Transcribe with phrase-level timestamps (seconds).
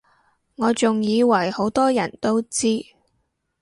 [0.55, 2.83] 我仲以爲好多人都知